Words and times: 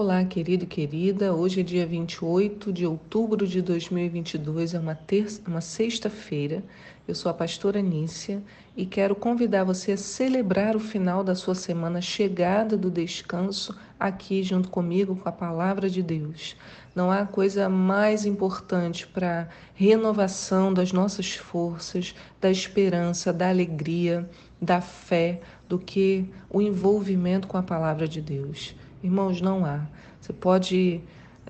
Olá, 0.00 0.24
querido 0.24 0.62
e 0.62 0.66
querida. 0.68 1.34
Hoje 1.34 1.58
é 1.58 1.62
dia 1.64 1.84
28 1.84 2.72
de 2.72 2.86
outubro 2.86 3.44
de 3.44 3.60
2022, 3.60 4.74
é 4.74 4.78
uma, 4.78 4.94
terça, 4.94 5.42
uma 5.44 5.60
sexta-feira. 5.60 6.62
Eu 7.08 7.16
sou 7.16 7.28
a 7.28 7.34
pastora 7.34 7.82
Nícia 7.82 8.40
e 8.76 8.86
quero 8.86 9.16
convidar 9.16 9.64
você 9.64 9.90
a 9.90 9.96
celebrar 9.96 10.76
o 10.76 10.78
final 10.78 11.24
da 11.24 11.34
sua 11.34 11.56
semana, 11.56 12.00
chegada 12.00 12.76
do 12.76 12.92
descanso, 12.92 13.76
aqui 13.98 14.40
junto 14.44 14.68
comigo 14.68 15.16
com 15.16 15.28
a 15.28 15.32
palavra 15.32 15.90
de 15.90 16.00
Deus. 16.00 16.54
Não 16.94 17.10
há 17.10 17.26
coisa 17.26 17.68
mais 17.68 18.24
importante 18.24 19.04
para 19.04 19.48
renovação 19.74 20.72
das 20.72 20.92
nossas 20.92 21.34
forças, 21.34 22.14
da 22.40 22.48
esperança, 22.48 23.32
da 23.32 23.48
alegria, 23.48 24.30
da 24.62 24.80
fé, 24.80 25.40
do 25.68 25.76
que 25.76 26.24
o 26.48 26.62
envolvimento 26.62 27.48
com 27.48 27.56
a 27.56 27.62
palavra 27.64 28.06
de 28.06 28.20
Deus. 28.20 28.76
Irmãos, 29.02 29.40
não 29.40 29.64
há. 29.64 29.86
Você 30.20 30.32
pode 30.32 31.00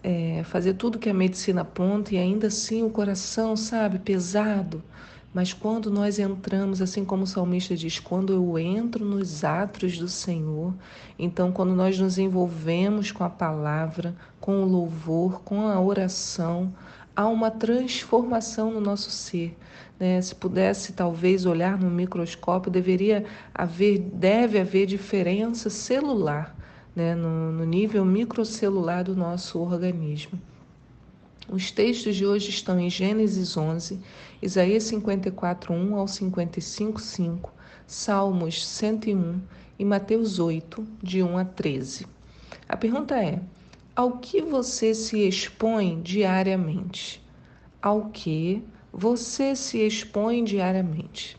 é, 0.02 0.43
fazer 0.45 0.75
tudo 0.75 0.98
que 0.98 1.09
a 1.09 1.15
medicina 1.15 1.62
aponta 1.62 2.15
e 2.15 2.19
ainda 2.19 2.48
assim 2.48 2.83
o 2.83 2.91
coração, 2.91 3.57
sabe, 3.57 3.98
pesado. 3.98 4.83
Mas 5.33 5.52
quando 5.52 5.91
nós 5.91 6.19
entramos, 6.19 6.83
assim 6.83 7.05
como 7.05 7.23
o 7.23 7.27
salmista 7.27 7.74
diz, 7.74 7.98
quando 7.98 8.33
eu 8.33 8.59
entro 8.59 9.05
nos 9.05 9.45
atos 9.45 9.98
do 9.98 10.09
Senhor, 10.09 10.74
então 11.19 11.52
quando 11.52 11.74
nós 11.74 11.98
nos 11.98 12.19
envolvemos 12.19 13.12
com 13.12 13.24
a 13.24 13.30
palavra, 13.30 14.15
com 14.41 14.62
o 14.62 14.66
louvor, 14.66 15.41
com 15.43 15.69
a 15.69 15.80
oração, 15.80 16.74
há 17.16 17.27
uma 17.29 17.51
transformação 17.51 18.73
no 18.73 18.80
nosso 18.80 19.10
ser. 19.10 19.57
Né? 19.99 20.21
Se 20.21 20.35
pudesse 20.35 20.93
talvez 20.93 21.46
olhar 21.46 21.79
no 21.79 21.91
microscópio, 21.91 22.71
deveria 22.71 23.24
haver, 23.54 23.99
deve 23.99 24.59
haver 24.59 24.87
diferença 24.87 25.71
celular 25.71 26.59
né, 26.99 27.15
no, 27.15 27.52
no 27.52 27.65
nível 27.65 28.04
microcelular 28.04 29.04
do 29.04 29.15
nosso 29.15 29.60
organismo. 29.60 30.38
Os 31.49 31.71
textos 31.71 32.16
de 32.16 32.27
hoje 32.27 32.51
estão 32.51 32.79
em 32.79 32.91
Gênesis 32.91 33.57
11, 33.57 34.01
Isaías 34.43 34.82
54, 34.82 35.73
1 35.73 35.95
ao 35.95 36.09
55, 36.09 37.01
5, 37.01 37.52
Salmos 37.87 38.66
101 38.66 39.41
e 39.79 39.85
Mateus 39.85 40.41
8, 40.41 40.85
de 41.01 41.23
1 41.23 41.38
a 41.38 41.45
13. 41.45 42.04
A 42.69 42.76
pergunta 42.76 43.16
é: 43.16 43.41
ao 43.95 44.19
que 44.19 44.43
você 44.43 44.93
se 44.93 45.26
expõe 45.26 46.02
diariamente? 46.02 47.23
Ao 47.80 48.10
que 48.10 48.63
você 48.93 49.54
se 49.54 49.79
expõe 49.79 50.43
diariamente? 50.43 51.37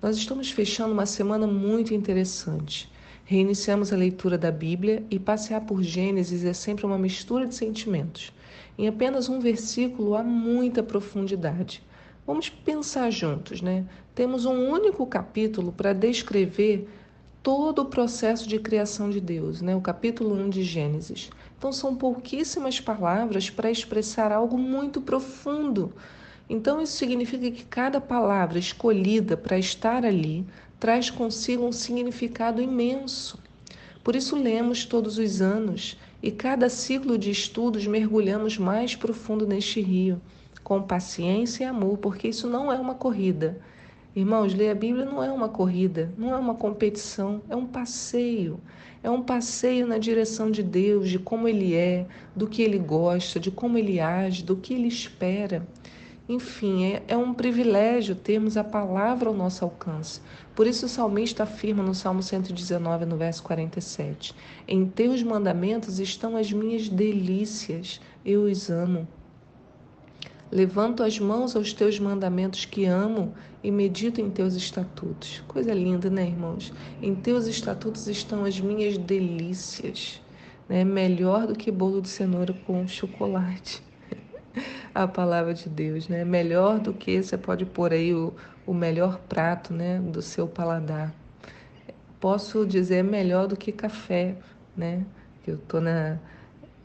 Nós 0.00 0.16
estamos 0.16 0.50
fechando 0.50 0.94
uma 0.94 1.06
semana 1.06 1.46
muito 1.46 1.92
interessante. 1.92 2.90
Reiniciamos 3.24 3.92
a 3.92 3.96
leitura 3.96 4.36
da 4.36 4.50
Bíblia 4.50 5.04
e 5.08 5.18
passear 5.18 5.60
por 5.60 5.80
Gênesis 5.82 6.44
é 6.44 6.52
sempre 6.52 6.84
uma 6.84 6.98
mistura 6.98 7.46
de 7.46 7.54
sentimentos. 7.54 8.32
Em 8.76 8.88
apenas 8.88 9.28
um 9.28 9.38
versículo 9.38 10.16
há 10.16 10.24
muita 10.24 10.82
profundidade. 10.82 11.82
Vamos 12.26 12.48
pensar 12.48 13.10
juntos, 13.10 13.62
né? 13.62 13.84
Temos 14.14 14.44
um 14.44 14.68
único 14.68 15.06
capítulo 15.06 15.72
para 15.72 15.92
descrever 15.92 16.88
todo 17.42 17.80
o 17.82 17.86
processo 17.86 18.48
de 18.48 18.58
criação 18.58 19.08
de 19.08 19.20
Deus, 19.20 19.62
né? 19.62 19.74
O 19.74 19.80
capítulo 19.80 20.34
1 20.34 20.50
de 20.50 20.64
Gênesis. 20.64 21.30
Então 21.56 21.72
são 21.72 21.94
pouquíssimas 21.94 22.80
palavras 22.80 23.48
para 23.48 23.70
expressar 23.70 24.32
algo 24.32 24.58
muito 24.58 25.00
profundo. 25.00 25.92
Então 26.50 26.82
isso 26.82 26.94
significa 26.94 27.50
que 27.52 27.64
cada 27.64 28.00
palavra 28.00 28.58
escolhida 28.58 29.36
para 29.36 29.58
estar 29.58 30.04
ali 30.04 30.44
traz 30.82 31.08
consigo 31.08 31.64
um 31.64 31.70
significado 31.70 32.60
imenso. 32.60 33.38
Por 34.02 34.16
isso 34.16 34.34
lemos 34.34 34.84
todos 34.84 35.16
os 35.16 35.40
anos 35.40 35.96
e 36.20 36.32
cada 36.32 36.68
ciclo 36.68 37.16
de 37.16 37.30
estudos 37.30 37.86
mergulhamos 37.86 38.58
mais 38.58 38.96
profundo 38.96 39.46
neste 39.46 39.80
rio, 39.80 40.20
com 40.64 40.82
paciência 40.82 41.62
e 41.62 41.66
amor, 41.68 41.98
porque 41.98 42.26
isso 42.26 42.48
não 42.48 42.72
é 42.72 42.80
uma 42.80 42.96
corrida. 42.96 43.60
Irmãos, 44.16 44.54
ler 44.54 44.70
a 44.70 44.74
Bíblia 44.74 45.04
não 45.04 45.22
é 45.22 45.30
uma 45.30 45.48
corrida, 45.48 46.12
não 46.18 46.34
é 46.34 46.36
uma 46.36 46.56
competição, 46.56 47.40
é 47.48 47.54
um 47.54 47.64
passeio. 47.64 48.58
É 49.04 49.08
um 49.08 49.22
passeio 49.22 49.86
na 49.86 49.98
direção 49.98 50.50
de 50.50 50.64
Deus, 50.64 51.08
de 51.08 51.18
como 51.20 51.46
Ele 51.46 51.76
é, 51.76 52.08
do 52.34 52.48
que 52.48 52.60
Ele 52.60 52.80
gosta, 52.80 53.38
de 53.38 53.52
como 53.52 53.78
Ele 53.78 54.00
age, 54.00 54.42
do 54.42 54.56
que 54.56 54.74
Ele 54.74 54.88
espera. 54.88 55.64
Enfim, 56.32 56.86
é, 56.86 57.02
é 57.08 57.14
um 57.14 57.34
privilégio 57.34 58.14
termos 58.14 58.56
a 58.56 58.64
palavra 58.64 59.28
ao 59.28 59.34
nosso 59.34 59.62
alcance. 59.66 60.18
Por 60.54 60.66
isso 60.66 60.86
o 60.86 60.88
salmista 60.88 61.42
afirma 61.42 61.82
no 61.82 61.94
Salmo 61.94 62.22
119, 62.22 63.04
no 63.04 63.18
verso 63.18 63.42
47: 63.42 64.34
Em 64.66 64.86
teus 64.86 65.22
mandamentos 65.22 65.98
estão 65.98 66.34
as 66.34 66.50
minhas 66.50 66.88
delícias, 66.88 68.00
eu 68.24 68.44
os 68.44 68.70
amo. 68.70 69.06
Levanto 70.50 71.02
as 71.02 71.18
mãos 71.18 71.54
aos 71.54 71.74
teus 71.74 71.98
mandamentos 71.98 72.64
que 72.64 72.86
amo 72.86 73.34
e 73.62 73.70
medito 73.70 74.18
em 74.18 74.30
teus 74.30 74.54
estatutos. 74.54 75.44
Coisa 75.46 75.74
linda, 75.74 76.08
né, 76.08 76.28
irmãos? 76.28 76.72
Em 77.02 77.14
teus 77.14 77.46
estatutos 77.46 78.08
estão 78.08 78.46
as 78.46 78.58
minhas 78.58 78.96
delícias. 78.96 80.18
Né? 80.66 80.82
Melhor 80.82 81.46
do 81.46 81.54
que 81.54 81.70
bolo 81.70 82.00
de 82.00 82.08
cenoura 82.08 82.54
com 82.66 82.88
chocolate 82.88 83.82
a 84.94 85.06
palavra 85.06 85.54
de 85.54 85.68
Deus, 85.68 86.08
né? 86.08 86.24
Melhor 86.24 86.78
do 86.78 86.92
que 86.92 87.22
você 87.22 87.36
pode 87.36 87.64
pôr 87.64 87.92
aí 87.92 88.14
o, 88.14 88.32
o 88.66 88.74
melhor 88.74 89.18
prato, 89.28 89.72
né, 89.72 89.98
do 89.98 90.22
seu 90.22 90.46
paladar. 90.46 91.12
Posso 92.20 92.66
dizer 92.66 93.02
melhor 93.02 93.46
do 93.46 93.56
que 93.56 93.72
café, 93.72 94.36
né? 94.76 95.04
Eu 95.46 95.58
tô 95.58 95.80
na 95.80 96.18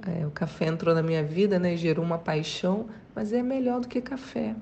é, 0.07 0.25
o 0.25 0.31
café 0.31 0.67
entrou 0.67 0.93
na 0.93 1.01
minha 1.01 1.23
vida, 1.23 1.59
né, 1.59 1.75
gerou 1.75 2.05
uma 2.05 2.17
paixão, 2.17 2.87
mas 3.15 3.33
é 3.33 3.41
melhor 3.41 3.81
do 3.81 3.87
que 3.87 3.99
café. 3.99 4.55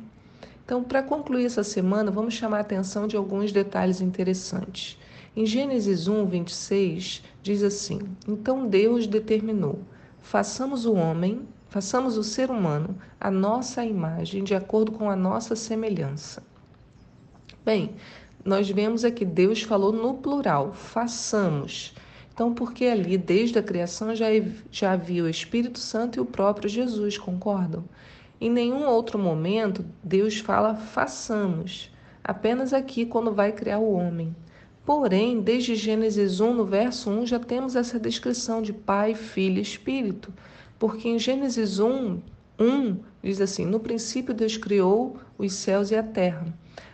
Então, 0.63 0.83
para 0.83 1.03
concluir 1.03 1.45
essa 1.45 1.63
semana, 1.63 2.09
vamos 2.09 2.33
chamar 2.33 2.57
a 2.57 2.61
atenção 2.61 3.07
de 3.07 3.15
alguns 3.15 3.51
detalhes 3.51 4.01
interessantes. 4.01 4.97
Em 5.35 5.45
Gênesis 5.45 6.07
1, 6.07 6.25
26, 6.25 7.21
diz 7.43 7.61
assim: 7.61 7.99
Então 8.27 8.67
Deus 8.67 9.05
determinou: 9.05 9.79
façamos 10.21 10.85
o 10.85 10.93
homem 10.93 11.47
Façamos 11.75 12.17
o 12.17 12.23
ser 12.23 12.49
humano 12.49 12.95
a 13.19 13.29
nossa 13.29 13.83
imagem, 13.83 14.45
de 14.45 14.55
acordo 14.55 14.93
com 14.93 15.09
a 15.09 15.15
nossa 15.15 15.57
semelhança. 15.57 16.41
Bem, 17.65 17.95
nós 18.45 18.69
vemos 18.69 19.03
aqui 19.03 19.25
Deus 19.25 19.61
falou 19.61 19.91
no 19.91 20.13
plural, 20.13 20.71
façamos. 20.71 21.93
Então, 22.33 22.53
porque 22.53 22.85
ali, 22.85 23.17
desde 23.17 23.59
a 23.59 23.61
criação, 23.61 24.15
já, 24.15 24.27
já 24.71 24.93
havia 24.93 25.25
o 25.25 25.27
Espírito 25.27 25.77
Santo 25.77 26.17
e 26.17 26.21
o 26.21 26.25
próprio 26.25 26.69
Jesus, 26.69 27.17
concordam? 27.17 27.83
Em 28.39 28.49
nenhum 28.49 28.87
outro 28.87 29.19
momento 29.19 29.83
Deus 30.01 30.39
fala 30.39 30.75
façamos, 30.75 31.91
apenas 32.23 32.71
aqui 32.71 33.05
quando 33.05 33.33
vai 33.33 33.51
criar 33.51 33.79
o 33.79 33.91
homem. 33.91 34.33
Porém, 34.85 35.41
desde 35.41 35.75
Gênesis 35.75 36.39
1, 36.39 36.53
no 36.53 36.63
verso 36.63 37.09
1, 37.09 37.25
já 37.25 37.39
temos 37.39 37.75
essa 37.75 37.99
descrição 37.99 38.61
de 38.61 38.71
Pai, 38.71 39.13
Filho 39.13 39.57
e 39.57 39.61
Espírito. 39.61 40.31
Porque 40.77 41.07
em 41.07 41.17
Gênesis 41.17 41.79
1, 41.79 42.21
1 42.59 42.99
diz 43.23 43.41
assim: 43.41 43.65
No 43.65 43.79
princípio 43.79 44.33
Deus 44.33 44.57
criou 44.57 45.17
os 45.37 45.53
céus 45.53 45.91
e 45.91 45.95
a 45.95 46.03
terra. 46.03 46.45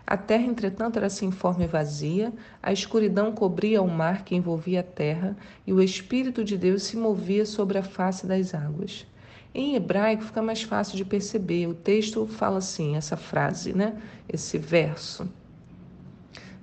A 0.06 0.18
terra, 0.18 0.44
entretanto, 0.44 0.98
era 0.98 1.10
sem 1.10 1.32
forma 1.32 1.64
e 1.64 1.68
vazia, 1.68 2.34
a 2.62 2.74
escuridão 2.74 3.32
cobria 3.32 3.82
o 3.82 3.88
mar 3.88 4.26
que 4.26 4.36
envolvia 4.36 4.82
a 4.82 4.84
terra, 4.84 5.38
e 5.66 5.72
o 5.72 5.82
Espírito 5.82 6.44
de 6.44 6.58
Deus 6.58 6.84
se 6.84 6.98
movia 6.98 7.46
sobre 7.46 7.78
a 7.78 7.84
face 7.84 8.28
das 8.28 8.54
águas. 8.54 9.06
Em 9.54 9.76
hebraico 9.76 10.24
fica 10.24 10.42
mais 10.42 10.62
fácil 10.64 10.96
de 10.98 11.06
perceber. 11.06 11.68
O 11.68 11.74
texto 11.74 12.26
fala 12.26 12.58
assim, 12.58 12.96
essa 12.96 13.18
frase, 13.18 13.74
né? 13.74 14.02
Esse 14.28 14.58
verso. 14.58 15.30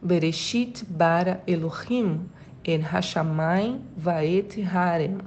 Bereshit 0.03 0.85
bara 0.85 1.43
Elohim 1.47 2.21
en 2.65 2.81
hashamayim 2.81 3.81
vaet 3.97 4.63
harem. 4.63 5.19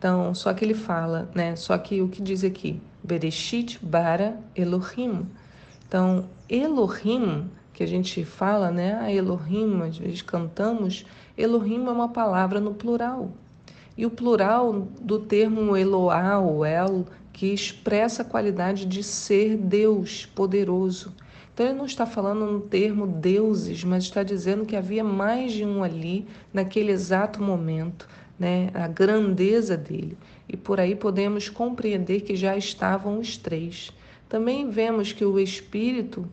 Então, 0.00 0.34
só 0.34 0.54
que 0.54 0.64
ele 0.64 0.72
fala, 0.72 1.28
né? 1.34 1.54
Só 1.56 1.76
que 1.76 2.00
o 2.00 2.08
que 2.08 2.22
diz 2.22 2.42
aqui? 2.42 2.80
Bereshit 3.04 3.78
bara 3.82 4.40
Elohim. 4.56 5.26
Então, 5.86 6.24
Elohim, 6.48 7.50
que 7.74 7.82
a 7.82 7.86
gente 7.86 8.24
fala, 8.24 8.70
né? 8.70 8.94
A 8.94 9.12
Elohim, 9.12 9.82
às 9.82 9.98
vezes 9.98 10.22
cantamos, 10.22 11.04
Elohim 11.36 11.84
é 11.86 11.90
uma 11.90 12.08
palavra 12.08 12.58
no 12.58 12.72
plural. 12.72 13.30
E 13.94 14.06
o 14.06 14.10
plural 14.10 14.88
do 15.02 15.18
termo 15.18 15.76
Eloá 15.76 16.38
ou 16.38 16.64
El, 16.64 17.04
que 17.30 17.52
expressa 17.52 18.22
a 18.22 18.24
qualidade 18.24 18.86
de 18.86 19.02
ser 19.02 19.58
Deus 19.58 20.24
poderoso. 20.34 21.12
Então 21.52 21.66
ele 21.66 21.76
não 21.76 21.84
está 21.84 22.06
falando 22.06 22.50
no 22.50 22.60
termo 22.60 23.06
deuses, 23.06 23.84
mas 23.84 24.04
está 24.04 24.22
dizendo 24.22 24.64
que 24.64 24.76
havia 24.76 25.04
mais 25.04 25.52
de 25.52 25.62
um 25.62 25.84
ali 25.84 26.26
naquele 26.54 26.90
exato 26.90 27.42
momento 27.42 28.08
né, 28.40 28.70
a 28.72 28.88
grandeza 28.88 29.76
dele. 29.76 30.16
E 30.48 30.56
por 30.56 30.80
aí 30.80 30.96
podemos 30.96 31.50
compreender 31.50 32.22
que 32.22 32.34
já 32.34 32.56
estavam 32.56 33.18
os 33.18 33.36
três. 33.36 33.92
Também 34.30 34.70
vemos 34.70 35.12
que 35.12 35.24
o 35.24 35.38
Espírito 35.38 36.26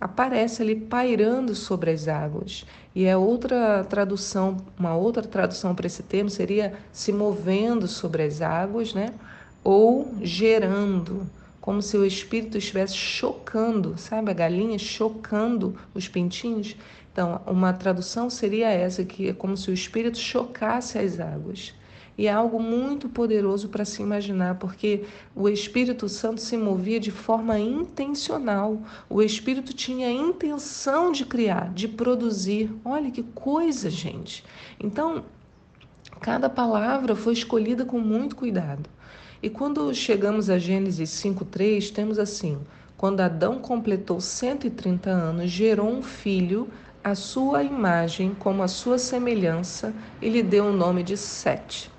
aparece 0.00 0.62
ali 0.62 0.76
pairando 0.76 1.56
sobre 1.56 1.90
as 1.90 2.06
águas. 2.06 2.64
E 2.94 3.04
é 3.04 3.16
outra 3.16 3.82
tradução, 3.84 4.56
uma 4.78 4.94
outra 4.94 5.22
tradução 5.22 5.74
para 5.74 5.86
esse 5.86 6.02
termo 6.04 6.30
seria 6.30 6.74
se 6.92 7.12
movendo 7.12 7.88
sobre 7.88 8.22
as 8.22 8.40
águas, 8.40 8.94
né? 8.94 9.12
Ou 9.64 10.14
gerando, 10.22 11.26
como 11.60 11.82
se 11.82 11.96
o 11.96 12.06
espírito 12.06 12.56
estivesse 12.56 12.94
chocando, 12.94 13.98
sabe? 13.98 14.30
A 14.30 14.34
galinha 14.34 14.78
chocando 14.78 15.76
os 15.92 16.06
pintinhos. 16.06 16.76
Então, 17.18 17.40
uma 17.48 17.72
tradução 17.72 18.30
seria 18.30 18.68
essa, 18.68 19.04
que 19.04 19.30
é 19.30 19.32
como 19.32 19.56
se 19.56 19.68
o 19.72 19.74
espírito 19.74 20.16
chocasse 20.16 20.96
as 21.00 21.18
águas. 21.18 21.74
E 22.16 22.28
é 22.28 22.32
algo 22.32 22.62
muito 22.62 23.08
poderoso 23.08 23.68
para 23.68 23.84
se 23.84 24.00
imaginar, 24.00 24.54
porque 24.54 25.02
o 25.34 25.48
Espírito 25.48 26.08
Santo 26.08 26.40
se 26.40 26.56
movia 26.56 27.00
de 27.00 27.10
forma 27.10 27.58
intencional. 27.58 28.80
O 29.10 29.20
Espírito 29.20 29.72
tinha 29.72 30.06
a 30.06 30.12
intenção 30.12 31.10
de 31.10 31.26
criar, 31.26 31.72
de 31.74 31.88
produzir. 31.88 32.70
Olha 32.84 33.10
que 33.10 33.24
coisa, 33.24 33.90
gente. 33.90 34.44
Então, 34.78 35.24
cada 36.20 36.48
palavra 36.48 37.16
foi 37.16 37.32
escolhida 37.32 37.84
com 37.84 37.98
muito 37.98 38.36
cuidado. 38.36 38.88
E 39.42 39.50
quando 39.50 39.92
chegamos 39.92 40.48
a 40.48 40.56
Gênesis 40.56 41.10
5:3, 41.10 41.90
temos 41.90 42.16
assim: 42.16 42.60
quando 42.96 43.20
Adão 43.20 43.58
completou 43.58 44.20
130 44.20 45.10
anos, 45.10 45.50
gerou 45.50 45.88
um 45.88 46.02
filho 46.02 46.68
à 47.02 47.14
sua 47.14 47.62
imagem, 47.62 48.34
como 48.38 48.62
a 48.62 48.68
sua 48.68 48.98
semelhança, 48.98 49.94
e 50.20 50.28
lhe 50.28 50.42
deu 50.42 50.66
o 50.66 50.72
nome 50.72 51.02
de 51.02 51.16
Sete. 51.16 51.90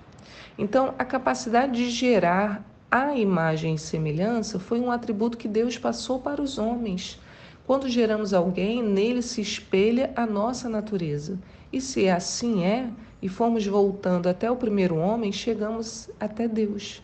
Então, 0.58 0.94
a 1.00 1.06
capacidade 1.06 1.74
de 1.74 1.90
gerar 1.90 2.66
a 2.92 3.16
imagem 3.16 3.76
e 3.76 3.80
semelhança 3.80 4.60
foi 4.60 4.80
um 4.80 4.92
atributo 4.92 5.38
que 5.38 5.48
Deus 5.48 5.78
passou 5.78 6.20
para 6.20 6.42
os 6.42 6.58
homens. 6.58 7.20
Quando 7.66 7.88
geramos 7.88 8.34
alguém, 8.34 8.82
nele 8.82 9.22
se 9.22 9.42
espelha 9.42 10.12
a 10.16 10.26
nossa 10.26 10.68
natureza. 10.68 11.38
E 11.72 11.80
se 11.80 12.10
assim 12.10 12.64
é, 12.64 12.90
e 13.22 13.30
formos 13.30 13.66
voltando 13.68 14.28
até 14.28 14.50
o 14.50 14.56
primeiro 14.56 14.96
homem, 14.96 15.32
chegamos 15.32 16.10
até 16.20 16.48
Deus. 16.48 17.02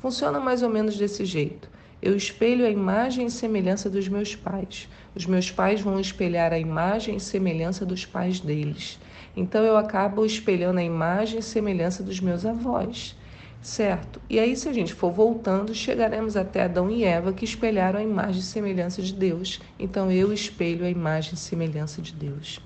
Funciona 0.00 0.40
mais 0.40 0.62
ou 0.62 0.70
menos 0.70 0.96
desse 0.96 1.24
jeito. 1.24 1.68
Eu 2.02 2.14
espelho 2.14 2.66
a 2.66 2.70
imagem 2.70 3.26
e 3.26 3.30
semelhança 3.30 3.88
dos 3.88 4.06
meus 4.06 4.36
pais. 4.36 4.88
Os 5.14 5.24
meus 5.24 5.50
pais 5.50 5.80
vão 5.80 5.98
espelhar 5.98 6.52
a 6.52 6.58
imagem 6.58 7.16
e 7.16 7.20
semelhança 7.20 7.86
dos 7.86 8.04
pais 8.04 8.38
deles. 8.38 8.98
Então 9.34 9.64
eu 9.64 9.76
acabo 9.76 10.24
espelhando 10.24 10.78
a 10.78 10.84
imagem 10.84 11.38
e 11.38 11.42
semelhança 11.42 12.02
dos 12.02 12.20
meus 12.20 12.44
avós, 12.44 13.16
certo? 13.62 14.20
E 14.28 14.38
aí, 14.38 14.56
se 14.56 14.68
a 14.68 14.72
gente 14.72 14.94
for 14.94 15.10
voltando, 15.10 15.74
chegaremos 15.74 16.36
até 16.36 16.64
Adão 16.64 16.90
e 16.90 17.02
Eva 17.02 17.32
que 17.32 17.44
espelharam 17.44 17.98
a 17.98 18.02
imagem 18.02 18.40
e 18.40 18.44
semelhança 18.44 19.00
de 19.00 19.14
Deus. 19.14 19.60
Então 19.78 20.10
eu 20.12 20.32
espelho 20.32 20.84
a 20.84 20.90
imagem 20.90 21.34
e 21.34 21.38
semelhança 21.38 22.02
de 22.02 22.12
Deus. 22.12 22.60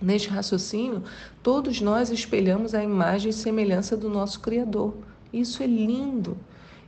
Neste 0.00 0.28
raciocínio, 0.28 1.02
todos 1.42 1.80
nós 1.80 2.10
espelhamos 2.10 2.72
a 2.72 2.82
imagem 2.82 3.30
e 3.30 3.32
semelhança 3.32 3.96
do 3.96 4.08
nosso 4.08 4.38
Criador. 4.38 4.96
Isso 5.32 5.60
é 5.60 5.66
lindo. 5.66 6.36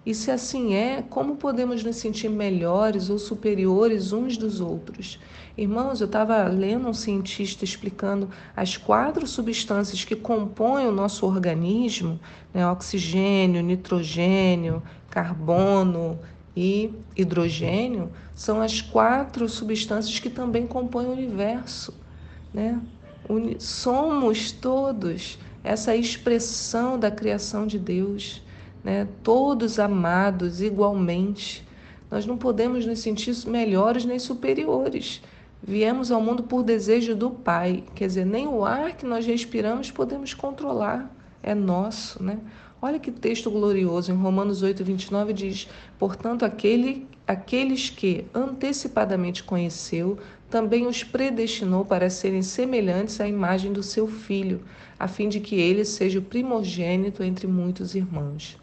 E 0.05 0.15
se 0.15 0.31
assim 0.31 0.75
é, 0.75 1.03
como 1.03 1.37
podemos 1.37 1.85
nos 1.85 1.97
sentir 1.97 2.31
melhores 2.31 3.11
ou 3.11 3.19
superiores 3.19 4.13
uns 4.13 4.39
dos 4.39 4.61
outros? 4.61 5.19
Irmãos, 5.59 6.01
eu 6.01 6.07
estava 6.07 6.43
lendo 6.45 6.89
um 6.89 6.95
cientista 6.95 7.65
explicando 7.65 8.31
as 8.57 8.79
quatro 8.79 9.27
substâncias 9.27 10.03
que 10.03 10.17
compõem 10.17 10.87
o 10.87 10.93
nosso 10.93 11.27
organismo: 11.27 12.19
né, 12.55 12.67
oxigênio, 12.67 13.63
nitrogênio, 13.63 14.83
carbono 15.11 16.19
e 16.57 16.95
hidrogênio, 17.15 18.11
são 18.35 18.63
as 18.63 18.81
quatro 18.81 19.49
substâncias 19.49 20.19
que 20.19 20.31
também 20.31 20.67
compõem 20.67 21.07
o 21.07 21.13
universo. 21.13 21.93
Né? 22.55 22.81
Somos 23.59 24.51
todos 24.51 25.39
essa 25.63 25.95
expressão 25.95 26.99
da 26.99 27.11
criação 27.11 27.67
de 27.67 27.79
Deus, 27.79 28.43
né? 28.83 29.09
todos 29.23 29.79
amados 29.79 30.61
igualmente. 30.61 31.67
Nós 32.11 32.27
não 32.27 32.37
podemos 32.37 32.85
nos 32.87 33.01
sentir 33.01 33.35
melhores 33.47 34.05
nem 34.05 34.19
superiores. 34.19 35.23
Viemos 35.63 36.11
ao 36.11 36.21
mundo 36.23 36.43
por 36.43 36.63
desejo 36.63 37.15
do 37.15 37.31
Pai, 37.31 37.85
quer 37.95 38.07
dizer, 38.07 38.25
nem 38.25 38.49
o 38.49 38.65
ar 38.65 38.97
que 38.97 39.05
nós 39.05 39.27
respiramos 39.27 39.91
podemos 39.91 40.33
controlar, 40.33 41.15
é 41.43 41.55
nosso, 41.55 42.23
né? 42.23 42.39
Olha 42.83 42.99
que 42.99 43.11
texto 43.11 43.51
glorioso, 43.51 44.11
em 44.11 44.17
Romanos 44.17 44.63
8, 44.63 44.83
29 44.83 45.35
diz: 45.35 45.69
Portanto, 45.99 46.47
aquele, 46.47 47.07
aqueles 47.27 47.91
que 47.91 48.25
antecipadamente 48.35 49.45
conheceu, 49.45 50.19
também 50.49 50.87
os 50.87 51.05
predestinou 51.05 51.85
para 51.85 52.09
serem 52.09 52.41
semelhantes 52.41 53.21
à 53.21 53.29
imagem 53.29 53.71
do 53.71 53.83
seu 53.83 54.09
filho, 54.09 54.63
a 54.99 55.07
fim 55.07 55.29
de 55.29 55.41
que 55.41 55.57
ele 55.57 55.85
seja 55.85 56.19
o 56.19 56.23
primogênito 56.23 57.23
entre 57.23 57.47
muitos 57.47 57.95
irmãos. 57.95 58.59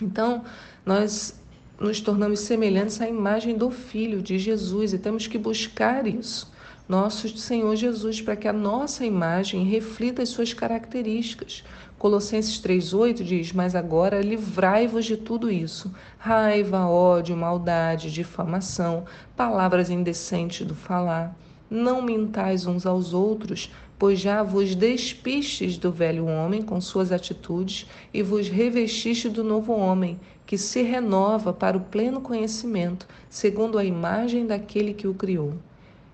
Então, 0.00 0.44
nós 0.84 1.38
nos 1.78 2.00
tornamos 2.00 2.40
semelhantes 2.40 3.00
à 3.00 3.08
imagem 3.08 3.56
do 3.56 3.70
Filho 3.70 4.22
de 4.22 4.38
Jesus 4.38 4.92
e 4.92 4.98
temos 4.98 5.26
que 5.26 5.38
buscar 5.38 6.06
isso, 6.06 6.52
nosso 6.88 7.28
Senhor 7.36 7.74
Jesus, 7.76 8.20
para 8.20 8.36
que 8.36 8.46
a 8.46 8.52
nossa 8.52 9.04
imagem 9.04 9.64
reflita 9.64 10.22
as 10.22 10.28
suas 10.28 10.52
características. 10.52 11.64
Colossenses 11.98 12.60
3,8 12.60 13.22
diz: 13.22 13.52
Mas 13.52 13.74
agora 13.74 14.20
livrai-vos 14.20 15.04
de 15.04 15.16
tudo 15.16 15.50
isso: 15.50 15.92
raiva, 16.18 16.86
ódio, 16.86 17.36
maldade, 17.36 18.12
difamação, 18.12 19.04
palavras 19.36 19.88
indecentes 19.90 20.66
do 20.66 20.74
falar. 20.74 21.34
Não 21.74 22.00
mintais 22.00 22.66
uns 22.66 22.86
aos 22.86 23.12
outros, 23.12 23.68
pois 23.98 24.20
já 24.20 24.44
vos 24.44 24.76
despistes 24.76 25.76
do 25.76 25.90
velho 25.90 26.24
homem 26.24 26.62
com 26.62 26.80
suas 26.80 27.10
atitudes 27.10 27.84
e 28.12 28.22
vos 28.22 28.48
revestiste 28.48 29.28
do 29.28 29.42
novo 29.42 29.72
homem 29.72 30.20
que 30.46 30.56
se 30.56 30.82
renova 30.82 31.52
para 31.52 31.76
o 31.76 31.80
pleno 31.80 32.20
conhecimento, 32.20 33.08
segundo 33.28 33.76
a 33.76 33.84
imagem 33.84 34.46
daquele 34.46 34.94
que 34.94 35.08
o 35.08 35.14
criou. 35.14 35.54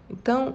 Então, 0.09 0.55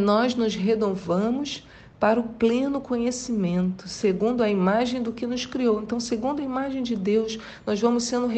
nós 0.00 0.34
nos 0.34 0.54
renovamos 0.54 1.66
para 2.00 2.18
o 2.18 2.22
pleno 2.22 2.80
conhecimento, 2.80 3.86
segundo 3.86 4.42
a 4.42 4.48
imagem 4.48 5.02
do 5.02 5.12
que 5.12 5.26
nos 5.26 5.44
criou. 5.44 5.82
Então, 5.82 6.00
segundo 6.00 6.40
a 6.40 6.44
imagem 6.44 6.82
de 6.82 6.96
Deus, 6.96 7.38
nós 7.66 7.78
vamos 7.78 8.04
sendo 8.04 8.30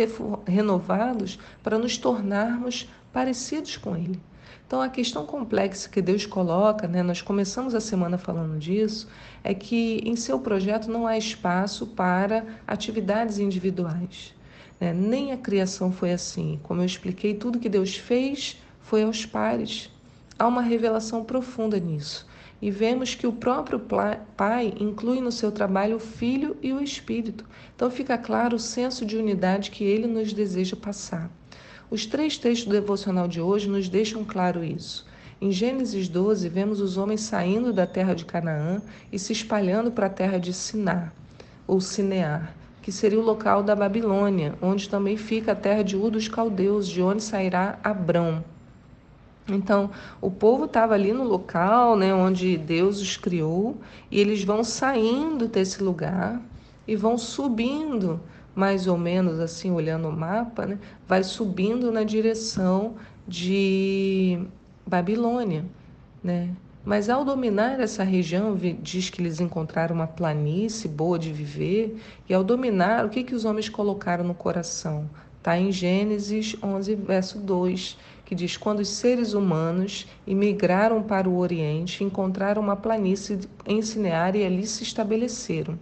renovados 0.45 1.39
para 1.63 1.79
nos 1.79 1.97
tornarmos 1.97 2.89
parecidos 3.13 3.77
com 3.77 3.97
Ele. 3.97 4.19
Então, 4.71 4.81
a 4.81 4.89
questão 4.89 5.27
complexa 5.27 5.89
que 5.89 6.01
Deus 6.01 6.25
coloca, 6.25 6.87
né, 6.87 7.03
nós 7.03 7.21
começamos 7.21 7.75
a 7.75 7.81
semana 7.81 8.17
falando 8.17 8.57
disso, 8.57 9.09
é 9.43 9.53
que 9.53 10.01
em 10.05 10.15
seu 10.15 10.39
projeto 10.39 10.89
não 10.89 11.09
há 11.09 11.19
espaço 11.19 11.89
para 11.89 12.47
atividades 12.69 13.41
individuais. 13.41 14.33
Né? 14.79 14.93
Nem 14.93 15.33
a 15.33 15.37
criação 15.37 15.91
foi 15.91 16.13
assim. 16.13 16.61
Como 16.63 16.81
eu 16.83 16.87
expliquei, 16.87 17.35
tudo 17.35 17.59
que 17.59 17.69
Deus 17.69 17.97
fez 17.97 18.63
foi 18.81 19.03
aos 19.03 19.27
pares. 19.27 19.91
Há 20.39 20.47
uma 20.47 20.63
revelação 20.63 21.25
profunda 21.25 21.77
nisso. 21.81 22.29
E 22.63 22.71
vemos 22.71 23.17
que 23.17 23.27
o 23.27 23.33
próprio 23.33 23.83
Pai 24.37 24.73
inclui 24.79 25.21
no 25.21 25.33
seu 25.33 25.51
trabalho 25.51 25.97
o 25.97 25.99
Filho 25.99 26.57
e 26.63 26.73
o 26.73 26.81
Espírito. 26.81 27.45
Então 27.75 27.91
fica 27.91 28.17
claro 28.17 28.55
o 28.55 28.61
senso 28.61 29.05
de 29.05 29.17
unidade 29.17 29.73
que 29.73 29.83
ele 29.83 30.07
nos 30.07 30.33
deseja 30.33 30.77
passar. 30.77 31.29
Os 31.91 32.07
três 32.07 32.39
textos 32.39 32.69
do 32.69 32.73
devocional 32.73 33.27
de 33.27 33.41
hoje 33.41 33.69
nos 33.69 33.89
deixam 33.89 34.25
claro 34.25 34.63
isso. 34.63 35.05
Em 35.41 35.51
Gênesis 35.51 36.09
12, 36.09 36.49
vemos 36.49 36.81
os 36.81 36.97
homens 36.97 37.23
saindo 37.23 37.73
da 37.73 37.85
terra 37.85 38.15
de 38.15 38.25
Canaã 38.25 38.81
e 39.11 39.19
se 39.19 39.33
espalhando 39.33 39.91
para 39.91 40.07
a 40.07 40.11
terra 40.11 40.39
de 40.39 40.53
Siná, 40.53 41.11
ou 41.67 41.81
Sinear, 41.81 42.55
que 42.81 42.93
seria 42.93 43.19
o 43.19 43.25
local 43.25 43.65
da 43.65 43.75
Babilônia, 43.75 44.55
onde 44.63 44.89
também 44.89 45.17
fica 45.17 45.51
a 45.51 45.57
terra 45.57 45.83
de 45.83 45.97
Ur 45.97 46.13
dos 46.13 46.29
caldeus, 46.29 46.87
de 46.87 47.03
onde 47.03 47.25
sairá 47.25 47.77
Abrão. 47.83 48.45
Então, 49.49 49.91
o 50.21 50.31
povo 50.31 50.67
estava 50.67 50.95
ali 50.95 51.13
no 51.13 51.25
local 51.25 51.97
né, 51.97 52.15
onde 52.15 52.57
Deus 52.57 53.01
os 53.01 53.17
criou, 53.17 53.77
e 54.09 54.21
eles 54.21 54.45
vão 54.45 54.63
saindo 54.63 55.49
desse 55.49 55.83
lugar 55.83 56.41
e 56.87 56.95
vão 56.95 57.19
subindo 57.19 58.21
mais 58.61 58.87
ou 58.87 58.99
menos 58.99 59.41
assim, 59.41 59.71
olhando 59.71 60.07
o 60.07 60.13
mapa, 60.13 60.67
né, 60.67 60.79
vai 61.09 61.25
subindo 61.25 61.91
na 61.91 62.05
direção 62.05 62.97
de 63.27 64.39
Babilônia, 64.87 65.65
né? 66.23 66.51
Mas 66.85 67.09
ao 67.09 67.25
dominar 67.25 67.81
essa 67.81 68.05
região, 68.05 68.55
diz 68.83 69.09
que 69.09 69.23
eles 69.23 69.41
encontraram 69.41 69.95
uma 69.95 70.07
planície 70.07 70.89
boa 70.89 71.19
de 71.19 71.33
viver, 71.33 71.97
e 72.29 72.35
ao 72.35 72.45
dominar, 72.45 73.07
o 73.07 73.09
que, 73.09 73.25
que 73.25 73.35
os 73.35 73.47
homens 73.47 73.69
colocaram 73.71 74.25
no 74.25 74.35
coração? 74.35 75.09
Está 75.39 75.59
em 75.59 75.73
Gênesis 75.73 76.55
11, 76.63 76.95
verso 76.97 77.39
2, 77.39 77.97
que 78.27 78.35
diz: 78.35 78.59
Quando 78.59 78.81
os 78.81 78.89
seres 78.89 79.33
humanos 79.33 80.07
imigraram 80.27 81.03
para 81.03 81.29
o 81.29 81.39
Oriente, 81.39 82.05
encontraram 82.05 82.61
uma 82.61 82.77
planície 82.77 83.41
em 83.67 83.81
Cinear 83.81 84.37
e 84.37 84.45
ali 84.45 84.67
se 84.67 84.83
estabeleceram. 84.83 85.79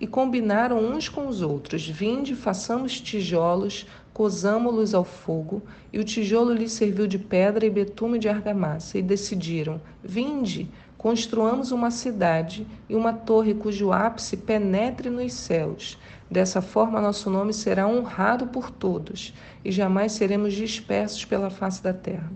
E 0.00 0.06
combinaram 0.06 0.78
uns 0.78 1.08
com 1.08 1.28
os 1.28 1.42
outros: 1.42 1.86
Vinde, 1.86 2.34
façamos 2.34 2.98
tijolos, 2.98 3.86
cozamo-los 4.14 4.94
ao 4.94 5.04
fogo, 5.04 5.62
e 5.92 5.98
o 5.98 6.04
tijolo 6.04 6.54
lhes 6.54 6.72
serviu 6.72 7.06
de 7.06 7.18
pedra 7.18 7.66
e 7.66 7.70
betume 7.70 8.18
de 8.18 8.28
argamassa, 8.28 8.98
e 8.98 9.02
decidiram: 9.02 9.80
Vinde, 10.02 10.70
construamos 10.96 11.70
uma 11.70 11.90
cidade 11.90 12.66
e 12.88 12.94
uma 12.94 13.12
torre 13.12 13.54
cujo 13.54 13.92
ápice 13.92 14.36
penetre 14.36 15.10
nos 15.10 15.34
céus. 15.34 15.98
Dessa 16.30 16.62
forma, 16.62 17.00
nosso 17.00 17.28
nome 17.28 17.52
será 17.52 17.88
honrado 17.88 18.46
por 18.46 18.70
todos 18.70 19.34
e 19.64 19.72
jamais 19.72 20.12
seremos 20.12 20.54
dispersos 20.54 21.24
pela 21.24 21.50
face 21.50 21.82
da 21.82 21.92
terra. 21.92 22.30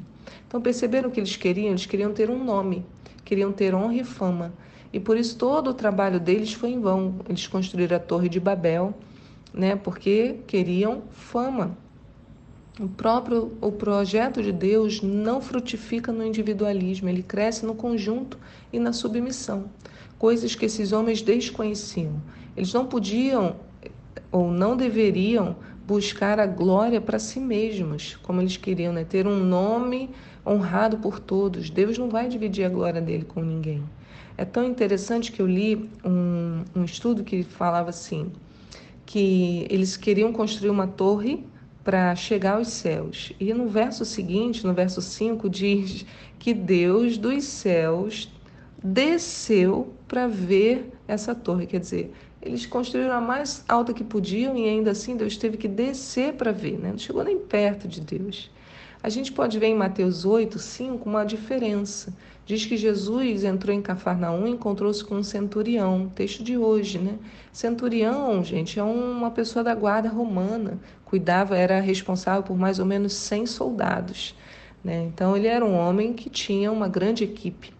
Então, 0.46 0.60
perceberam 0.60 1.08
o 1.08 1.12
que 1.12 1.20
eles 1.20 1.36
queriam? 1.36 1.70
Eles 1.70 1.86
queriam 1.86 2.12
ter 2.12 2.28
um 2.28 2.42
nome, 2.42 2.84
queriam 3.24 3.52
ter 3.52 3.74
honra 3.74 3.94
e 3.94 4.04
fama. 4.04 4.52
E 4.94 5.00
por 5.00 5.16
isso 5.16 5.36
todo 5.36 5.70
o 5.70 5.74
trabalho 5.74 6.20
deles 6.20 6.52
foi 6.52 6.70
em 6.70 6.80
vão. 6.80 7.16
Eles 7.28 7.48
construíram 7.48 7.96
a 7.96 7.98
Torre 7.98 8.28
de 8.28 8.38
Babel, 8.38 8.94
né, 9.52 9.74
porque 9.74 10.36
queriam 10.46 11.02
fama. 11.10 11.76
O 12.78 12.86
próprio 12.86 13.58
o 13.60 13.72
projeto 13.72 14.40
de 14.40 14.52
Deus 14.52 15.02
não 15.02 15.40
frutifica 15.40 16.12
no 16.12 16.24
individualismo, 16.24 17.08
ele 17.08 17.24
cresce 17.24 17.66
no 17.66 17.74
conjunto 17.74 18.38
e 18.72 18.78
na 18.78 18.92
submissão, 18.92 19.64
coisas 20.16 20.54
que 20.54 20.66
esses 20.66 20.92
homens 20.92 21.20
desconheciam. 21.22 22.22
Eles 22.56 22.72
não 22.72 22.86
podiam 22.86 23.56
ou 24.30 24.48
não 24.48 24.76
deveriam 24.76 25.56
buscar 25.84 26.38
a 26.38 26.46
glória 26.46 27.00
para 27.00 27.18
si 27.18 27.40
mesmos, 27.40 28.16
como 28.22 28.40
eles 28.40 28.56
queriam, 28.56 28.92
né? 28.92 29.02
ter 29.02 29.26
um 29.26 29.40
nome 29.40 30.10
honrado 30.46 30.98
por 30.98 31.18
todos. 31.18 31.68
Deus 31.68 31.98
não 31.98 32.08
vai 32.08 32.28
dividir 32.28 32.64
a 32.64 32.68
glória 32.68 33.00
dele 33.00 33.24
com 33.24 33.40
ninguém. 33.42 33.82
É 34.36 34.44
tão 34.44 34.64
interessante 34.64 35.30
que 35.30 35.40
eu 35.40 35.46
li 35.46 35.88
um, 36.04 36.64
um 36.74 36.84
estudo 36.84 37.22
que 37.22 37.44
falava 37.44 37.90
assim, 37.90 38.32
que 39.06 39.66
eles 39.70 39.96
queriam 39.96 40.32
construir 40.32 40.70
uma 40.70 40.86
torre 40.86 41.44
para 41.84 42.16
chegar 42.16 42.56
aos 42.56 42.68
céus. 42.68 43.32
E 43.38 43.52
no 43.52 43.68
verso 43.68 44.04
seguinte, 44.04 44.66
no 44.66 44.72
verso 44.72 45.00
5, 45.00 45.48
diz 45.48 46.04
que 46.38 46.52
Deus 46.52 47.16
dos 47.16 47.44
céus 47.44 48.32
desceu 48.82 49.94
para 50.08 50.26
ver 50.26 50.90
essa 51.06 51.34
torre. 51.34 51.66
Quer 51.66 51.80
dizer, 51.80 52.12
eles 52.42 52.66
construíram 52.66 53.12
a 53.12 53.20
mais 53.20 53.64
alta 53.68 53.94
que 53.94 54.02
podiam 54.02 54.56
e 54.56 54.68
ainda 54.68 54.90
assim 54.90 55.16
Deus 55.16 55.36
teve 55.36 55.56
que 55.56 55.68
descer 55.68 56.34
para 56.34 56.52
ver, 56.52 56.78
né? 56.78 56.90
não 56.90 56.98
chegou 56.98 57.22
nem 57.22 57.38
perto 57.38 57.86
de 57.86 58.00
Deus. 58.00 58.50
A 59.02 59.08
gente 59.08 59.32
pode 59.32 59.58
ver 59.58 59.66
em 59.66 59.74
Mateus 59.74 60.24
8, 60.24 60.58
5 60.58 61.08
uma 61.08 61.24
diferença. 61.24 62.12
Diz 62.46 62.66
que 62.66 62.76
Jesus 62.76 63.42
entrou 63.42 63.74
em 63.74 63.80
Cafarnaum 63.80 64.46
e 64.46 64.50
encontrou-se 64.50 65.02
com 65.02 65.16
um 65.16 65.22
centurião, 65.22 66.10
texto 66.14 66.44
de 66.44 66.58
hoje, 66.58 66.98
né? 66.98 67.18
Centurião, 67.50 68.44
gente, 68.44 68.78
é 68.78 68.82
uma 68.82 69.30
pessoa 69.30 69.64
da 69.64 69.74
guarda 69.74 70.10
romana, 70.10 70.78
cuidava, 71.06 71.56
era 71.56 71.80
responsável 71.80 72.42
por 72.42 72.58
mais 72.58 72.78
ou 72.78 72.84
menos 72.84 73.14
100 73.14 73.46
soldados, 73.46 74.34
né? 74.84 75.04
Então 75.04 75.34
ele 75.34 75.46
era 75.46 75.64
um 75.64 75.74
homem 75.74 76.12
que 76.12 76.28
tinha 76.28 76.70
uma 76.70 76.86
grande 76.86 77.24
equipe. 77.24 77.72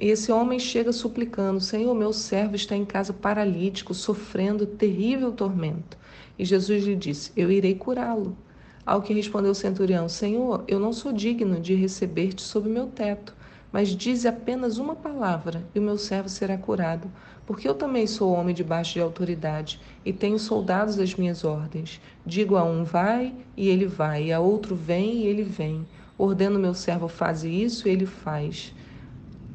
E 0.00 0.08
esse 0.08 0.32
homem 0.32 0.58
chega 0.58 0.92
suplicando: 0.92 1.60
Senhor, 1.60 1.94
meu 1.94 2.12
servo 2.12 2.56
está 2.56 2.74
em 2.74 2.84
casa 2.84 3.12
paralítico, 3.12 3.94
sofrendo 3.94 4.66
terrível 4.66 5.30
tormento. 5.30 5.96
E 6.36 6.44
Jesus 6.44 6.82
lhe 6.82 6.96
disse: 6.96 7.30
Eu 7.36 7.52
irei 7.52 7.76
curá-lo. 7.76 8.36
Ao 8.84 9.00
que 9.00 9.14
respondeu 9.14 9.52
o 9.52 9.54
centurião: 9.54 10.08
Senhor, 10.08 10.64
eu 10.66 10.80
não 10.80 10.92
sou 10.92 11.12
digno 11.12 11.60
de 11.60 11.76
receber-te 11.76 12.42
sob 12.42 12.68
meu 12.68 12.88
teto, 12.88 13.32
mas 13.72 13.88
dize 13.88 14.28
apenas 14.28 14.76
uma 14.76 14.94
palavra 14.94 15.64
e 15.74 15.78
o 15.78 15.82
meu 15.82 15.96
servo 15.96 16.28
será 16.28 16.58
curado. 16.58 17.10
Porque 17.46 17.66
eu 17.66 17.74
também 17.74 18.06
sou 18.06 18.32
homem 18.32 18.54
debaixo 18.54 18.92
de 18.92 19.00
autoridade 19.00 19.80
e 20.04 20.12
tenho 20.12 20.38
soldados 20.38 20.98
às 20.98 21.14
minhas 21.14 21.42
ordens. 21.42 22.00
Digo 22.24 22.56
a 22.56 22.64
um 22.64 22.84
vai 22.84 23.34
e 23.56 23.68
ele 23.68 23.86
vai, 23.86 24.26
e 24.26 24.32
a 24.32 24.38
outro 24.38 24.76
vem 24.76 25.22
e 25.22 25.26
ele 25.26 25.42
vem. 25.42 25.86
Ordeno 26.18 26.58
meu 26.58 26.74
servo 26.74 27.08
faze 27.08 27.48
isso 27.48 27.88
e 27.88 27.90
ele 27.90 28.06
faz. 28.06 28.74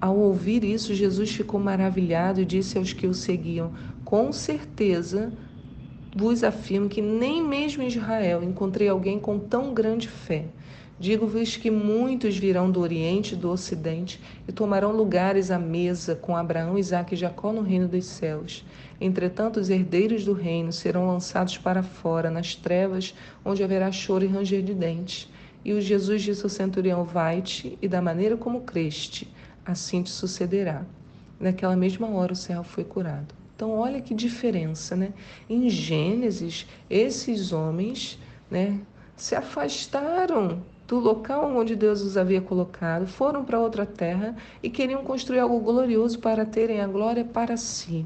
Ao 0.01 0.17
ouvir 0.17 0.63
isso, 0.63 0.93
Jesus 0.93 1.31
ficou 1.31 1.59
maravilhado 1.59 2.41
e 2.41 2.45
disse 2.45 2.77
aos 2.77 2.93
que 2.93 3.07
o 3.07 3.13
seguiam: 3.13 3.71
Com 4.03 4.31
certeza 4.33 5.31
vos 6.15 6.43
afirmo 6.43 6.89
que 6.89 7.01
nem 7.01 7.43
mesmo 7.43 7.83
em 7.83 7.87
Israel 7.87 8.43
encontrei 8.43 8.89
alguém 8.89 9.19
com 9.19 9.39
tão 9.39 9.73
grande 9.73 10.07
fé. 10.07 10.45
Digo-vos 10.99 11.55
que 11.55 11.69
muitos 11.69 12.35
virão 12.35 12.71
do 12.71 12.79
Oriente 12.79 13.35
e 13.35 13.37
do 13.37 13.51
Ocidente 13.51 14.19
e 14.47 14.51
tomarão 14.51 14.91
lugares 14.91 15.51
à 15.51 15.59
mesa 15.59 16.15
com 16.15 16.35
Abraão, 16.35 16.75
Isaque 16.75 17.13
e 17.13 17.17
Jacó 17.17 17.53
no 17.53 17.61
reino 17.61 17.87
dos 17.87 18.05
céus. 18.05 18.65
Entretanto, 18.99 19.59
os 19.59 19.69
herdeiros 19.69 20.25
do 20.25 20.33
reino 20.33 20.73
serão 20.73 21.05
lançados 21.05 21.55
para 21.55 21.83
fora, 21.83 22.31
nas 22.31 22.55
trevas, 22.55 23.13
onde 23.45 23.63
haverá 23.63 23.91
choro 23.91 24.25
e 24.25 24.27
ranger 24.27 24.63
de 24.63 24.73
dentes. 24.73 25.31
E 25.63 25.71
o 25.71 25.79
Jesus 25.79 26.23
disse 26.23 26.41
ao 26.43 26.49
centurião: 26.49 27.03
Vai-te, 27.03 27.77
e 27.79 27.87
da 27.87 28.01
maneira 28.01 28.35
como 28.35 28.61
creste, 28.61 29.31
assim 29.63 30.01
te 30.01 30.09
sucederá. 30.09 30.83
Naquela 31.39 31.75
mesma 31.75 32.09
hora 32.09 32.33
o 32.33 32.35
servo 32.35 32.63
foi 32.63 32.83
curado. 32.83 33.35
Então, 33.55 33.69
olha 33.71 34.01
que 34.01 34.15
diferença, 34.15 34.95
né? 34.95 35.13
Em 35.47 35.69
Gênesis, 35.69 36.65
esses 36.89 37.51
homens, 37.53 38.17
né, 38.49 38.79
se 39.15 39.35
afastaram 39.35 40.63
do 40.87 40.97
local 40.99 41.53
onde 41.53 41.75
Deus 41.75 42.01
os 42.01 42.17
havia 42.17 42.39
colocado, 42.39 43.05
foram 43.05 43.43
para 43.43 43.59
outra 43.59 43.85
terra 43.85 44.35
e 44.63 44.69
queriam 44.69 45.03
construir 45.03 45.39
algo 45.39 45.59
glorioso 45.59 46.19
para 46.19 46.45
terem 46.45 46.79
a 46.79 46.87
glória 46.87 47.25
para 47.25 47.57
si. 47.57 48.05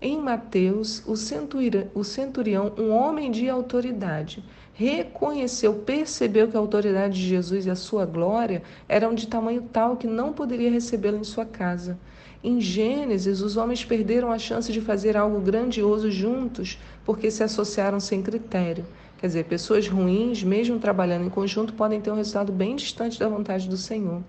Em 0.00 0.20
Mateus, 0.20 1.02
o 1.06 1.14
centurião, 1.16 2.72
um 2.78 2.90
homem 2.90 3.30
de 3.30 3.48
autoridade, 3.48 4.42
reconheceu, 4.72 5.72
percebeu 5.74 6.48
que 6.48 6.56
a 6.56 6.60
autoridade 6.60 7.14
de 7.14 7.26
Jesus 7.26 7.64
e 7.64 7.70
a 7.70 7.74
sua 7.74 8.04
glória 8.04 8.62
eram 8.88 9.14
de 9.14 9.26
tamanho 9.26 9.62
tal 9.72 9.96
que 9.96 10.06
não 10.06 10.32
poderia 10.32 10.70
recebê-lo 10.70 11.18
em 11.18 11.24
sua 11.24 11.46
casa. 11.46 11.98
Em 12.44 12.60
Gênesis, 12.60 13.40
os 13.40 13.56
homens 13.56 13.84
perderam 13.84 14.30
a 14.30 14.38
chance 14.38 14.70
de 14.70 14.80
fazer 14.80 15.16
algo 15.16 15.40
grandioso 15.40 16.10
juntos 16.10 16.78
porque 17.04 17.30
se 17.30 17.42
associaram 17.42 17.98
sem 17.98 18.22
critério. 18.22 18.84
Quer 19.18 19.28
dizer, 19.28 19.44
pessoas 19.44 19.88
ruins, 19.88 20.42
mesmo 20.42 20.78
trabalhando 20.78 21.26
em 21.26 21.30
conjunto, 21.30 21.72
podem 21.72 22.00
ter 22.00 22.10
um 22.10 22.16
resultado 22.16 22.52
bem 22.52 22.76
distante 22.76 23.18
da 23.18 23.28
vontade 23.28 23.68
do 23.68 23.76
Senhor. 23.76 24.22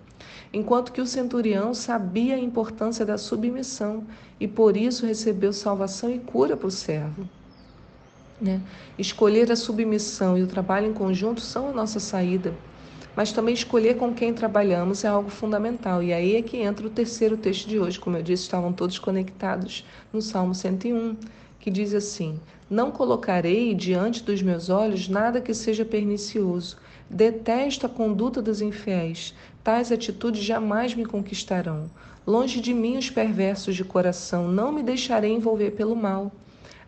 Enquanto 0.53 0.91
que 0.91 1.01
o 1.01 1.06
centurião 1.06 1.74
sabia 1.74 2.36
a 2.36 2.39
importância 2.39 3.06
da 3.06 3.17
submissão 3.17 4.06
e 4.39 4.48
por 4.48 4.77
isso 4.77 5.06
recebeu 5.06 5.51
salvação 5.51 6.10
e 6.10 6.20
cura 6.20 6.56
para 6.56 6.67
o 6.67 6.72
servo. 6.72 7.27
Né? 8.39 8.62
Escolher 8.98 9.51
a 9.51 9.56
submissão 9.56 10.38
e 10.38 10.44
o 10.44 10.48
trabalho 10.48 10.88
em 10.88 10.94
conjunto 10.94 11.41
são 11.41 11.70
a 11.70 11.74
nossa 11.74 12.00
saída 12.00 12.53
mas 13.18 13.32
também 13.32 13.56
escolher 13.56 13.98
com 13.98 14.14
quem 14.14 14.32
trabalhamos 14.32 15.04
é 15.04 15.08
algo 15.08 15.32
fundamental. 15.32 16.04
E 16.04 16.14
aí 16.14 16.36
é 16.36 16.42
que 16.44 16.58
entra 16.58 16.86
o 16.86 16.90
terceiro 16.92 17.36
texto 17.36 17.68
de 17.68 17.80
hoje. 17.80 18.00
Como 18.00 18.16
eu 18.16 18.22
disse, 18.22 18.44
estavam 18.44 18.72
todos 18.72 19.00
conectados 19.00 19.84
no 20.14 20.22
Salmo 20.22 20.54
101, 20.54 21.18
que 21.60 21.72
diz 21.72 21.96
assim: 21.96 22.40
Não 22.70 22.92
colocarei 22.92 23.74
diante 23.74 24.22
dos 24.22 24.44
meus 24.44 24.70
olhos 24.70 25.10
nada 25.10 25.42
que 25.42 25.52
seja 25.56 25.84
pernicioso. 25.84 26.78
Detesto 27.10 27.88
a 27.88 27.90
conduta 27.90 28.40
dos 28.40 28.62
infiéis. 28.62 29.34
Tais 29.64 29.92
atitudes 29.92 30.44
jamais 30.44 30.94
me 30.94 31.04
conquistarão. 31.04 31.90
Longe 32.26 32.62
de 32.62 32.72
mim 32.72 33.00
os 33.00 33.10
perversos 33.10 33.76
de 33.76 33.84
coração, 33.84 34.48
não 34.48 34.72
me 34.72 34.84
deixarei 34.84 35.34
envolver 35.34 35.72
pelo 35.72 35.96
mal. 35.96 36.32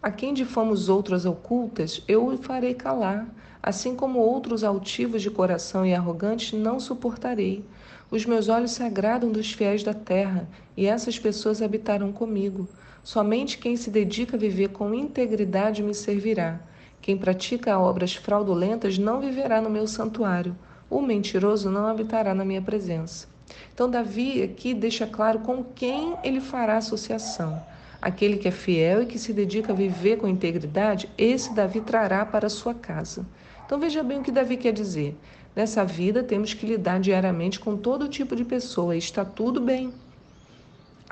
A 0.01 0.09
quem 0.09 0.33
difamos 0.33 0.87
outras 0.87 1.25
ocultas, 1.25 2.01
eu 2.07 2.25
o 2.25 2.37
farei 2.37 2.73
calar. 2.73 3.27
Assim 3.61 3.97
como 3.97 4.19
outros 4.19 4.63
altivos 4.63 5.21
de 5.21 5.29
coração 5.29 5.85
e 5.85 5.93
arrogantes, 5.93 6.57
não 6.57 6.79
suportarei. 6.79 7.65
Os 8.09 8.25
meus 8.25 8.47
olhos 8.47 8.71
se 8.71 8.81
agradam 8.81 9.29
dos 9.29 9.51
fiéis 9.51 9.83
da 9.83 9.93
terra, 9.93 10.47
e 10.77 10.85
essas 10.85 11.19
pessoas 11.19 11.61
habitarão 11.61 12.13
comigo. 12.13 12.65
Somente 13.03 13.57
quem 13.57 13.75
se 13.75 13.89
dedica 13.89 14.37
a 14.37 14.39
viver 14.39 14.69
com 14.69 14.93
integridade 14.93 15.83
me 15.83 15.93
servirá. 15.93 16.61
Quem 17.01 17.17
pratica 17.17 17.77
obras 17.77 18.15
fraudulentas 18.15 18.97
não 18.97 19.19
viverá 19.19 19.61
no 19.61 19.69
meu 19.69 19.85
santuário. 19.85 20.55
O 20.89 21.01
mentiroso 21.01 21.69
não 21.69 21.85
habitará 21.85 22.33
na 22.33 22.45
minha 22.45 22.61
presença. 22.61 23.27
Então, 23.73 23.89
Davi 23.89 24.41
aqui 24.43 24.73
deixa 24.73 25.05
claro 25.05 25.39
com 25.39 25.61
quem 25.61 26.15
ele 26.23 26.39
fará 26.39 26.77
associação. 26.77 27.61
Aquele 28.01 28.37
que 28.37 28.47
é 28.47 28.51
fiel 28.51 29.03
e 29.03 29.05
que 29.05 29.19
se 29.19 29.33
dedica 29.33 29.73
a 29.73 29.75
viver 29.75 30.17
com 30.17 30.27
integridade, 30.27 31.09
esse 31.17 31.53
Davi 31.53 31.81
trará 31.81 32.25
para 32.25 32.47
a 32.47 32.49
sua 32.49 32.73
casa. 32.73 33.25
Então 33.65 33.79
veja 33.79 34.01
bem 34.01 34.19
o 34.19 34.23
que 34.23 34.31
Davi 34.31 34.57
quer 34.57 34.71
dizer. 34.71 35.17
Nessa 35.55 35.83
vida 35.83 36.23
temos 36.23 36.53
que 36.53 36.65
lidar 36.65 36.99
diariamente 36.99 37.59
com 37.59 37.75
todo 37.75 38.07
tipo 38.07 38.35
de 38.35 38.45
pessoa, 38.45 38.95
e 38.95 38.99
está 38.99 39.25
tudo 39.25 39.59
bem. 39.59 39.93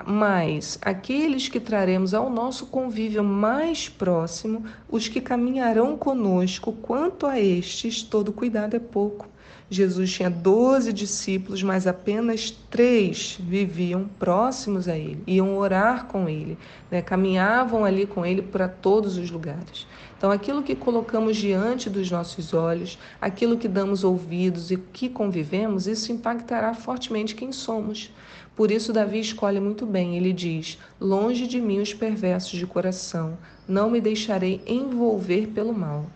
Mas 0.05 0.77
aqueles 0.81 1.49
que 1.49 1.59
traremos 1.59 2.13
ao 2.13 2.29
nosso 2.29 2.67
convívio 2.67 3.23
mais 3.23 3.89
próximo, 3.89 4.63
os 4.89 5.07
que 5.07 5.19
caminharão 5.19 5.97
conosco, 5.97 6.71
quanto 6.71 7.25
a 7.25 7.39
estes, 7.39 8.03
todo 8.03 8.31
cuidado 8.31 8.75
é 8.75 8.79
pouco. 8.79 9.27
Jesus 9.69 10.13
tinha 10.13 10.29
doze 10.29 10.93
discípulos, 10.93 11.61
mas 11.61 11.85
apenas 11.85 12.51
três 12.69 13.37
viviam 13.39 14.07
próximos 14.17 14.87
a 14.87 14.97
ele, 14.97 15.21
iam 15.27 15.57
orar 15.57 16.05
com 16.05 16.29
ele, 16.29 16.57
né? 16.89 17.01
caminhavam 17.01 17.83
ali 17.83 18.05
com 18.05 18.25
ele 18.25 18.41
para 18.41 18.69
todos 18.69 19.17
os 19.17 19.29
lugares. 19.29 19.85
Então, 20.17 20.31
aquilo 20.31 20.63
que 20.63 20.73
colocamos 20.73 21.35
diante 21.37 21.89
dos 21.89 22.09
nossos 22.09 22.53
olhos, 22.53 22.97
aquilo 23.21 23.57
que 23.57 23.67
damos 23.67 24.03
ouvidos 24.03 24.71
e 24.71 24.77
que 24.77 25.09
convivemos, 25.09 25.85
isso 25.85 26.11
impactará 26.11 26.73
fortemente 26.73 27.35
quem 27.35 27.51
somos. 27.51 28.11
Por 28.55 28.71
isso, 28.71 28.91
Davi 28.91 29.19
escolhe 29.19 29.59
muito 29.59 29.85
bem. 29.85 30.17
Ele 30.17 30.33
diz: 30.33 30.79
Longe 30.99 31.45
de 31.45 31.61
mim 31.61 31.79
os 31.79 31.93
perversos 31.93 32.57
de 32.57 32.65
coração, 32.65 33.37
não 33.67 33.91
me 33.91 34.01
deixarei 34.01 34.61
envolver 34.65 35.47
pelo 35.49 35.71
mal. 35.71 36.07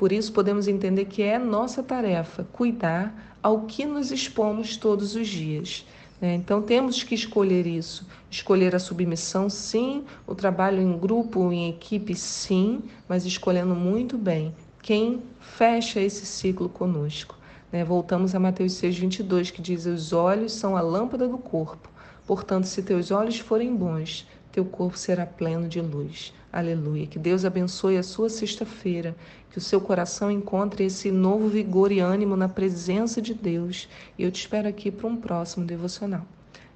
Por 0.00 0.12
isso, 0.12 0.32
podemos 0.32 0.66
entender 0.66 1.04
que 1.04 1.20
é 1.22 1.38
nossa 1.38 1.82
tarefa 1.82 2.46
cuidar 2.54 3.36
ao 3.42 3.66
que 3.66 3.84
nos 3.84 4.10
expomos 4.10 4.78
todos 4.78 5.14
os 5.14 5.28
dias. 5.28 5.84
Né? 6.18 6.36
Então, 6.36 6.62
temos 6.62 7.02
que 7.02 7.14
escolher 7.14 7.66
isso. 7.66 8.06
Escolher 8.30 8.74
a 8.74 8.78
submissão, 8.78 9.50
sim, 9.50 10.02
o 10.26 10.34
trabalho 10.34 10.80
em 10.80 10.98
grupo, 10.98 11.52
em 11.52 11.68
equipe, 11.68 12.14
sim, 12.14 12.80
mas 13.06 13.26
escolhendo 13.26 13.74
muito 13.74 14.16
bem 14.16 14.54
quem 14.80 15.22
fecha 15.38 16.00
esse 16.00 16.24
ciclo 16.24 16.70
conosco. 16.70 17.36
Né? 17.70 17.84
Voltamos 17.84 18.34
a 18.34 18.40
Mateus 18.40 18.72
6, 18.72 18.96
22, 18.96 19.50
que 19.50 19.60
diz: 19.60 19.84
Os 19.84 20.14
olhos 20.14 20.52
são 20.52 20.78
a 20.78 20.80
lâmpada 20.80 21.28
do 21.28 21.36
corpo. 21.36 21.90
Portanto, 22.26 22.64
se 22.64 22.82
teus 22.82 23.10
olhos 23.10 23.38
forem 23.38 23.76
bons, 23.76 24.26
teu 24.52 24.64
corpo 24.64 24.98
será 24.98 25.24
pleno 25.24 25.68
de 25.68 25.80
luz. 25.80 26.34
Aleluia. 26.52 27.06
Que 27.06 27.18
Deus 27.18 27.44
abençoe 27.44 27.96
a 27.96 28.02
sua 28.02 28.28
sexta-feira, 28.28 29.14
que 29.50 29.58
o 29.58 29.60
seu 29.60 29.80
coração 29.80 30.30
encontre 30.30 30.84
esse 30.84 31.10
novo 31.10 31.48
vigor 31.48 31.92
e 31.92 32.00
ânimo 32.00 32.36
na 32.36 32.48
presença 32.48 33.22
de 33.22 33.34
Deus. 33.34 33.88
E 34.18 34.24
eu 34.24 34.30
te 34.30 34.40
espero 34.40 34.68
aqui 34.68 34.90
para 34.90 35.06
um 35.06 35.16
próximo 35.16 35.64
devocional. 35.64 36.26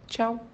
Tchau. 0.07 0.54